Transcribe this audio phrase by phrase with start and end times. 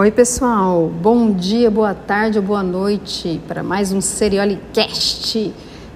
[0.00, 0.88] Oi, pessoal.
[1.02, 5.52] Bom dia, boa tarde ou boa noite para mais um Seriolicast.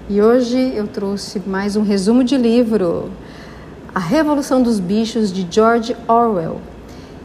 [0.09, 3.09] E hoje eu trouxe mais um resumo de livro,
[3.95, 6.59] A Revolução dos Bichos, de George Orwell.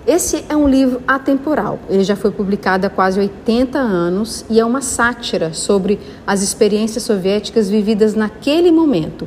[0.06, 1.80] Esse é um livro atemporal.
[1.88, 7.02] Ele já foi publicado há quase 80 anos e é uma sátira sobre as experiências
[7.02, 9.26] soviéticas vividas naquele momento.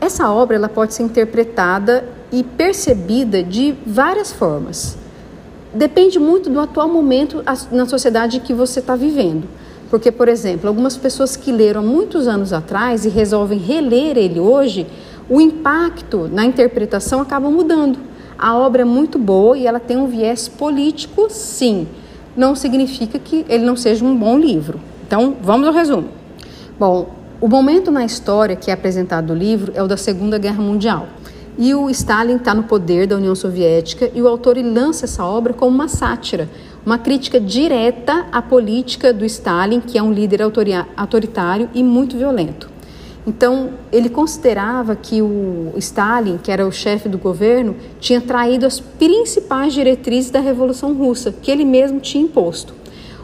[0.00, 4.96] Essa obra ela pode ser interpretada e percebida de várias formas
[5.74, 9.44] depende muito do atual momento na sociedade que você está vivendo.
[9.90, 14.38] Porque, por exemplo, algumas pessoas que leram há muitos anos atrás e resolvem reler ele
[14.38, 14.86] hoje,
[15.28, 17.98] o impacto na interpretação acaba mudando.
[18.38, 21.88] A obra é muito boa e ela tem um viés político, sim.
[22.36, 24.80] Não significa que ele não seja um bom livro.
[25.06, 26.08] Então, vamos ao resumo.
[26.78, 30.62] Bom, o momento na história que é apresentado no livro é o da Segunda Guerra
[30.62, 31.08] Mundial.
[31.62, 35.52] E o Stalin está no poder da União Soviética e o autor lança essa obra
[35.52, 36.48] como uma sátira,
[36.86, 40.40] uma crítica direta à política do Stalin, que é um líder
[40.96, 42.70] autoritário e muito violento.
[43.26, 48.80] Então, ele considerava que o Stalin, que era o chefe do governo, tinha traído as
[48.80, 52.80] principais diretrizes da Revolução Russa, que ele mesmo tinha imposto.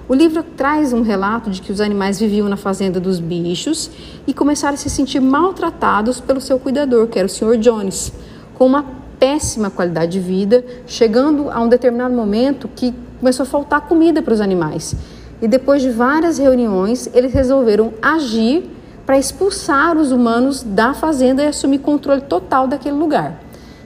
[0.08, 3.90] O livro traz um relato de que os animais viviam na fazenda dos bichos
[4.24, 7.56] e começaram a se sentir maltratados pelo seu cuidador, que era o Sr.
[7.56, 8.12] Jones
[8.56, 8.84] com uma
[9.18, 14.34] péssima qualidade de vida, chegando a um determinado momento que começou a faltar comida para
[14.34, 14.94] os animais.
[15.40, 18.70] E depois de várias reuniões, eles resolveram agir
[19.04, 23.40] para expulsar os humanos da fazenda e assumir controle total daquele lugar.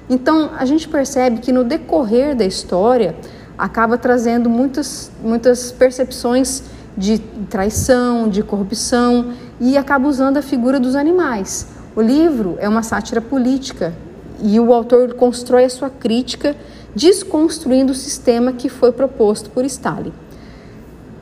[0.08, 3.14] Então, a gente percebe que no decorrer da história
[3.58, 6.62] acaba trazendo muitas, muitas percepções
[6.96, 7.18] de
[7.48, 11.68] traição, de corrupção e acaba usando a figura dos animais.
[11.94, 13.92] O livro é uma sátira política
[14.42, 16.56] e o autor constrói a sua crítica
[16.94, 20.12] desconstruindo o sistema que foi proposto por Stalin.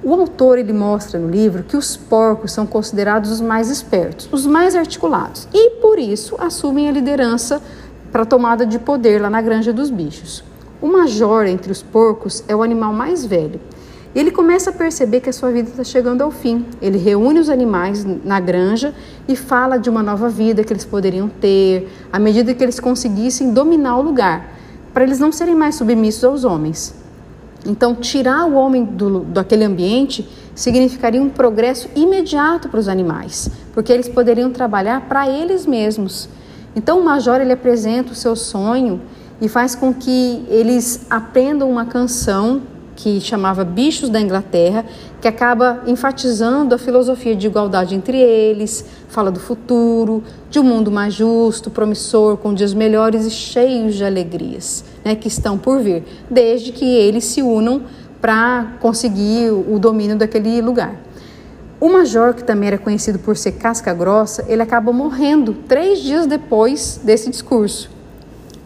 [0.02, 4.46] O autor ele mostra no livro que os porcos são considerados os mais espertos, os
[4.46, 7.60] mais articulados e por isso assumem a liderança
[8.10, 10.42] para a tomada de poder lá na granja dos bichos.
[10.80, 13.60] O major entre os porcos é o animal mais velho
[14.14, 16.64] e ele começa a perceber que a sua vida está chegando ao fim.
[16.80, 18.94] Ele reúne os animais na granja
[19.28, 23.52] e fala de uma nova vida que eles poderiam ter, à medida que eles conseguissem
[23.52, 24.54] dominar o lugar,
[24.94, 26.94] para eles não serem mais submissos aos homens.
[27.66, 33.92] Então, tirar o homem do, daquele ambiente significaria um progresso imediato para os animais, porque
[33.92, 36.28] eles poderiam trabalhar para eles mesmos.
[36.74, 39.00] Então, o major ele apresenta o seu sonho
[39.40, 42.62] e faz com que eles aprendam uma canção
[42.98, 44.84] que chamava Bichos da Inglaterra,
[45.20, 50.20] que acaba enfatizando a filosofia de igualdade entre eles, fala do futuro,
[50.50, 55.28] de um mundo mais justo, promissor, com dias melhores e cheios de alegrias, né, que
[55.28, 57.82] estão por vir, desde que eles se unam
[58.20, 60.96] para conseguir o domínio daquele lugar.
[61.78, 66.26] O major, que também era conhecido por ser casca grossa, ele acaba morrendo três dias
[66.26, 67.88] depois desse discurso.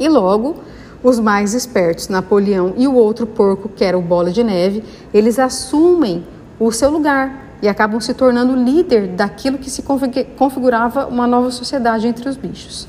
[0.00, 0.56] E logo
[1.02, 5.38] os mais espertos, Napoleão e o outro porco, que era o Bola de Neve, eles
[5.38, 6.24] assumem
[6.60, 9.82] o seu lugar e acabam se tornando líder daquilo que se
[10.36, 12.88] configurava uma nova sociedade entre os bichos.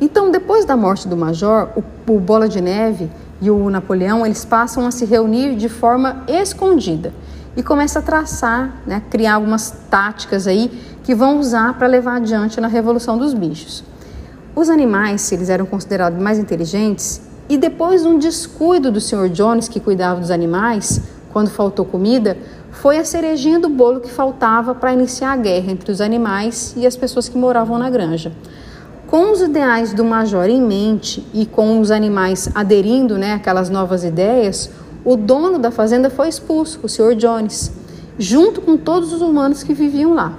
[0.00, 3.10] Então, depois da morte do major, o, o Bola de Neve
[3.40, 7.12] e o Napoleão eles passam a se reunir de forma escondida
[7.56, 10.70] e começam a traçar, né, criar algumas táticas aí
[11.02, 13.84] que vão usar para levar adiante na revolução dos bichos.
[14.56, 19.28] Os animais, se eles eram considerados mais inteligentes, e depois de um descuido do Sr.
[19.28, 21.00] Jones, que cuidava dos animais,
[21.32, 22.36] quando faltou comida,
[22.70, 26.86] foi a cerejinha do bolo que faltava para iniciar a guerra entre os animais e
[26.86, 28.32] as pessoas que moravam na granja.
[29.06, 34.04] Com os ideais do major em mente e com os animais aderindo né, àquelas novas
[34.04, 34.70] ideias,
[35.04, 37.14] o dono da fazenda foi expulso, o Sr.
[37.14, 37.70] Jones,
[38.18, 40.32] junto com todos os humanos que viviam lá.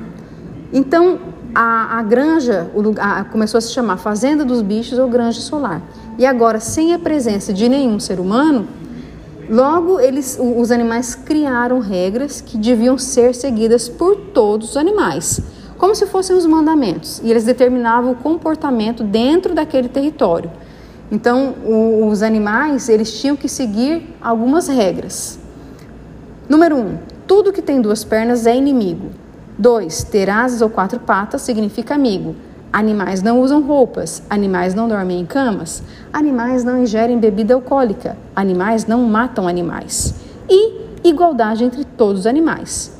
[0.74, 1.20] Então,
[1.54, 5.82] a, a granja o lugar, começou a se chamar Fazenda dos Bichos ou Granja Solar.
[6.18, 8.68] E agora, sem a presença de nenhum ser humano,
[9.50, 15.42] logo eles, os animais criaram regras que deviam ser seguidas por todos os animais,
[15.78, 17.22] como se fossem os mandamentos.
[17.24, 20.50] E eles determinavam o comportamento dentro daquele território.
[21.12, 25.38] Então, o, os animais eles tinham que seguir algumas regras.
[26.48, 26.98] Número um,
[27.28, 29.10] tudo que tem duas pernas é inimigo.
[29.57, 30.04] 2.
[30.06, 32.36] Ter asas ou quatro patas significa amigo.
[32.75, 35.81] Animais não usam roupas, animais não dormem em camas,
[36.12, 40.13] animais não ingerem bebida alcoólica, animais não matam animais.
[40.50, 42.92] E igualdade entre todos os animais.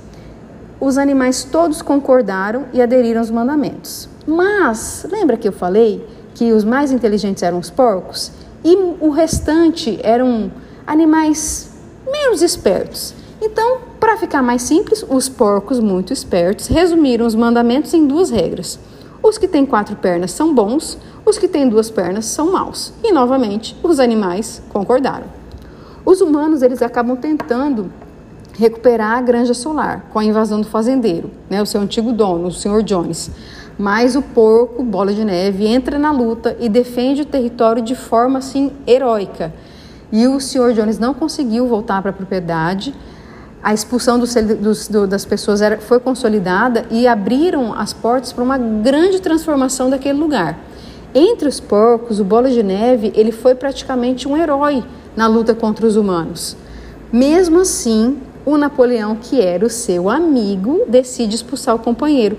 [0.80, 4.08] Os animais todos concordaram e aderiram aos mandamentos.
[4.26, 8.32] Mas, lembra que eu falei que os mais inteligentes eram os porcos?
[8.64, 10.54] E o restante eram
[10.88, 11.70] animais
[12.10, 13.14] menos espertos.
[13.42, 18.80] Então, para ficar mais simples, os porcos muito espertos resumiram os mandamentos em duas regras.
[19.26, 22.94] Os que têm quatro pernas são bons, os que têm duas pernas são maus.
[23.04, 25.26] E novamente, os animais concordaram.
[26.06, 27.92] Os humanos, eles acabam tentando
[28.54, 32.52] recuperar a granja solar com a invasão do fazendeiro, né, o seu antigo dono, o
[32.52, 32.84] Sr.
[32.84, 33.32] Jones.
[33.80, 38.38] Mas o porco, Bola de Neve, entra na luta e defende o território de forma
[38.38, 39.52] assim heróica.
[40.12, 40.72] E o Sr.
[40.76, 42.94] Jones não conseguiu voltar para a propriedade.
[43.66, 48.44] A expulsão dos, dos, do, das pessoas era, foi consolidada e abriram as portas para
[48.44, 50.60] uma grande transformação daquele lugar.
[51.16, 54.84] Entre os porcos, o Bola de Neve ele foi praticamente um herói
[55.16, 56.56] na luta contra os humanos.
[57.12, 62.38] Mesmo assim, o Napoleão, que era o seu amigo, decide expulsar o companheiro,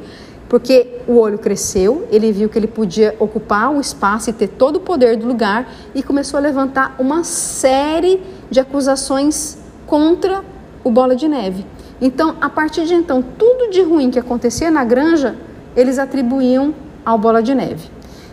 [0.49, 4.76] porque o olho cresceu, ele viu que ele podia ocupar o espaço e ter todo
[4.76, 9.58] o poder do lugar e começou a levantar uma série de acusações
[9.88, 10.55] contra
[10.87, 11.67] o Bola de Neve.
[12.00, 15.35] Então, a partir de então, tudo de ruim que acontecia na granja,
[15.75, 16.73] eles atribuíam
[17.05, 17.91] ao Bola de Neve.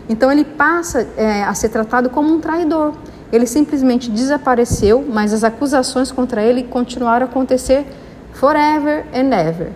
[0.08, 2.92] Então, ele passa é, a ser tratado como um traidor.
[3.32, 7.84] Ele simplesmente desapareceu, mas as acusações contra ele continuaram a acontecer
[8.32, 9.72] forever and ever.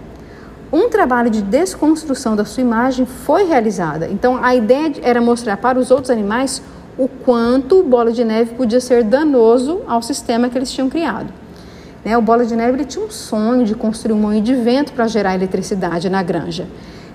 [0.73, 4.07] Um trabalho de desconstrução da sua imagem foi realizada.
[4.07, 6.63] Então a ideia era mostrar para os outros animais
[6.97, 11.33] o quanto o bola de neve podia ser danoso ao sistema que eles tinham criado.
[12.05, 12.17] Né?
[12.17, 15.35] O bola de neve tinha um sonho de construir um moinho de vento para gerar
[15.35, 16.67] eletricidade na granja.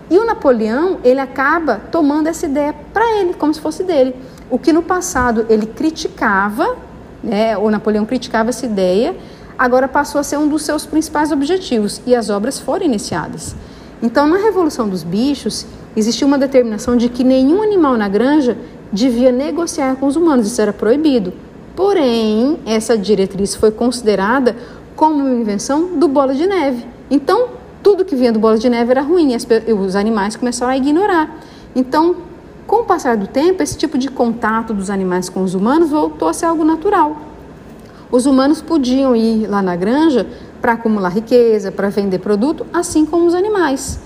[0.10, 4.16] E o Napoleão ele acaba tomando essa ideia para ele, como se fosse dele.
[4.50, 6.76] O que no passado ele criticava,
[7.24, 9.16] né, o Napoleão criticava essa ideia,
[9.58, 13.56] agora passou a ser um dos seus principais objetivos e as obras foram iniciadas.
[14.02, 15.66] Então, na Revolução dos Bichos,
[15.96, 18.58] existia uma determinação de que nenhum animal na granja
[18.92, 21.34] devia negociar com os humanos, isso era proibido.
[21.76, 24.56] Porém, essa diretriz foi considerada
[24.96, 26.86] como uma invenção do bola de neve.
[27.10, 27.48] Então,
[27.82, 29.36] tudo que vinha do bola de neve era ruim
[29.68, 31.40] e os animais começaram a ignorar.
[31.76, 32.16] Então,
[32.68, 36.30] com o passar do tempo, esse tipo de contato dos animais com os humanos voltou
[36.30, 37.18] a ser algo natural.
[38.12, 40.28] Os humanos podiam ir lá na granja
[40.62, 44.00] para acumular riqueza, para vender produto, assim como os animais.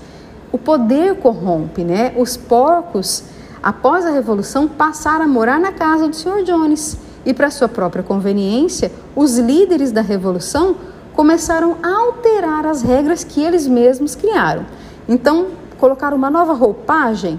[0.50, 2.14] O poder corrompe, né?
[2.16, 3.22] Os porcos,
[3.62, 6.42] após a revolução, passaram a morar na casa do Sr.
[6.42, 6.96] Jones.
[7.28, 10.74] E para sua própria conveniência, os líderes da revolução
[11.14, 14.66] começaram a alterar as regras que eles mesmos criaram.
[15.08, 15.46] Então,
[15.78, 17.38] colocaram uma nova roupagem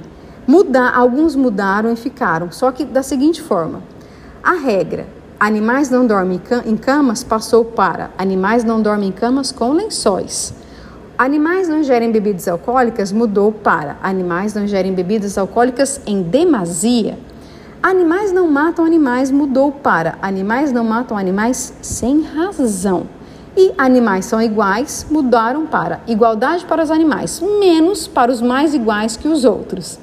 [0.50, 3.83] Mudar, alguns mudaram e ficaram, só que da seguinte forma:
[4.41, 5.06] a regra
[5.39, 10.51] animais não dormem em camas passou para animais não dormem em camas com lençóis.
[11.15, 17.19] Animais não ingerem bebidas alcoólicas mudou para animais não ingerem bebidas alcoólicas em demasia.
[17.81, 23.08] Animais não matam animais mudou para animais não matam animais sem razão.
[23.56, 29.16] E animais são iguais mudaram para igualdade para os animais, menos para os mais iguais
[29.16, 29.98] que os outros.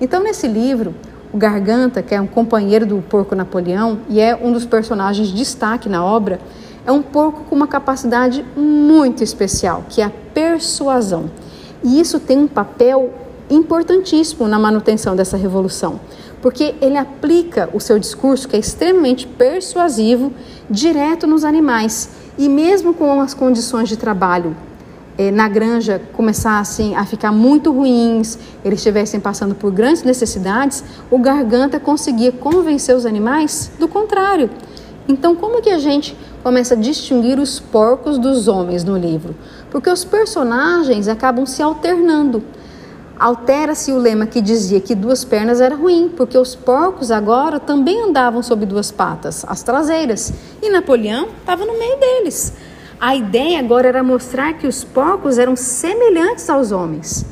[0.00, 0.92] Então, nesse livro,
[1.32, 5.34] o Garganta, que é um companheiro do porco Napoleão e é um dos personagens de
[5.34, 6.40] destaque na obra,
[6.84, 11.30] é um porco com uma capacidade muito especial, que é a persuasão.
[11.84, 13.14] E isso tem um papel
[13.48, 16.00] importantíssimo na manutenção dessa revolução,
[16.40, 20.32] porque ele aplica o seu discurso, que é extremamente persuasivo,
[20.68, 22.10] direto nos animais.
[22.38, 24.56] E mesmo com as condições de trabalho
[25.18, 31.18] eh, na granja começassem a ficar muito ruins, eles estivessem passando por grandes necessidades, o
[31.18, 34.48] garganta conseguia convencer os animais do contrário.
[35.06, 39.34] Então, como que a gente começa a distinguir os porcos dos homens no livro?
[39.70, 42.42] Porque os personagens acabam se alternando.
[43.20, 48.02] Altera-se o lema que dizia que duas pernas era ruim, porque os porcos agora também
[48.02, 52.54] andavam sobre duas patas, as traseiras, e Napoleão estava no meio deles.
[52.98, 57.26] A ideia agora era mostrar que os porcos eram semelhantes aos homens.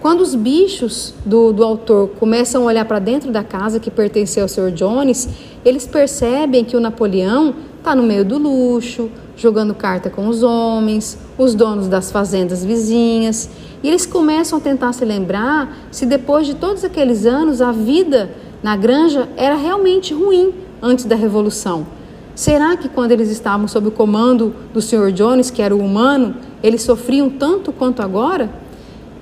[0.00, 4.44] Quando os bichos do, do autor começam a olhar para dentro da casa que pertenceu
[4.44, 4.70] ao Sr.
[4.70, 5.28] Jones,
[5.62, 11.18] eles percebem que o Napoleão está no meio do luxo, jogando carta com os homens,
[11.36, 13.50] os donos das fazendas vizinhas,
[13.82, 18.30] e eles começam a tentar se lembrar se depois de todos aqueles anos a vida
[18.62, 21.86] na granja era realmente ruim antes da Revolução.
[22.34, 25.12] Será que quando eles estavam sob o comando do Sr.
[25.12, 28.48] Jones, que era o humano, eles sofriam tanto quanto agora?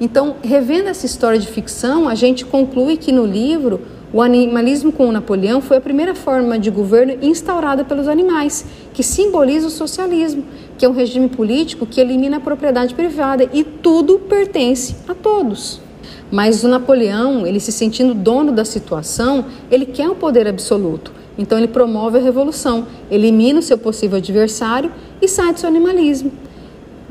[0.00, 3.80] Então, revendo essa história de ficção, a gente conclui que no livro
[4.12, 9.02] o animalismo com o Napoleão foi a primeira forma de governo instaurada pelos animais, que
[9.02, 10.44] simboliza o socialismo,
[10.76, 15.80] que é um regime político que elimina a propriedade privada e tudo pertence a todos.
[16.30, 21.56] Mas o Napoleão, ele se sentindo dono da situação, ele quer o poder absoluto Então
[21.56, 24.92] ele promove a revolução, elimina o seu possível adversário
[25.22, 26.30] e sai do seu animalismo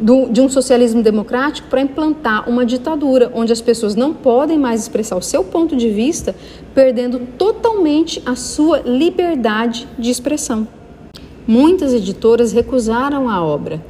[0.02, 4.82] do, de um socialismo democrático para implantar uma ditadura, onde as pessoas não podem mais
[4.82, 6.36] expressar o seu ponto de vista,
[6.74, 10.68] perdendo totalmente a sua liberdade de expressão.
[11.48, 13.84] Muitas editoras recusaram a obra,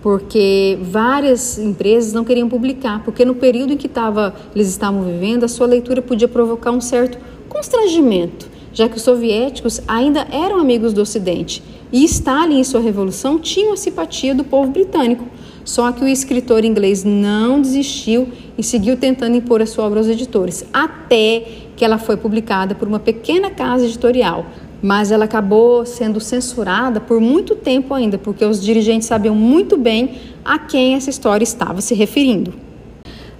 [0.00, 5.44] porque várias empresas não queriam publicar, porque no período em que tava, eles estavam vivendo,
[5.44, 7.18] a sua leitura podia provocar um certo
[7.48, 13.38] constrangimento, já que os soviéticos ainda eram amigos do Ocidente e Stalin e sua revolução
[13.38, 15.26] tinham a simpatia do povo britânico.
[15.66, 20.06] Só que o escritor inglês não desistiu e seguiu tentando impor a sua obra aos
[20.06, 21.42] editores, até
[21.76, 24.46] que ela foi publicada por uma pequena casa editorial.
[24.80, 30.12] Mas ela acabou sendo censurada por muito tempo ainda, porque os dirigentes sabiam muito bem
[30.44, 32.54] a quem essa história estava se referindo.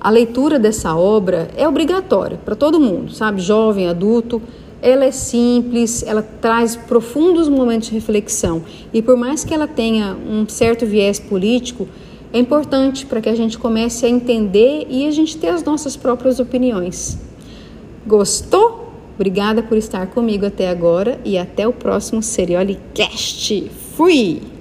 [0.01, 3.41] A leitura dessa obra é obrigatória para todo mundo, sabe?
[3.41, 4.43] Jovem, adulto.
[4.83, 10.15] Ela é simples, ela traz profundos momentos de reflexão e por mais que ela tenha
[10.15, 11.89] um certo viés político,
[12.33, 15.97] é importante para que a gente comece a entender e a gente ter as nossas
[15.97, 17.19] próprias opiniões.
[18.07, 18.93] Gostou?
[19.15, 23.71] Obrigada por estar comigo até agora e até o próximo Seriolicast.
[23.97, 24.56] Fui!